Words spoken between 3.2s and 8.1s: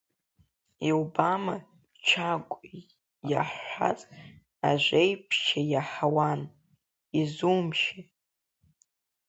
иаҳҳәаз Ажәеиԥшьаа иаҳауан, изумшьи?